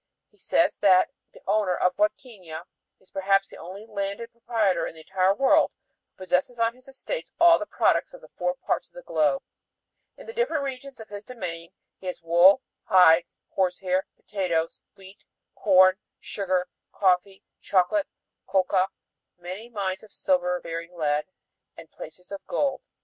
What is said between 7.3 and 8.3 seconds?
all the products of the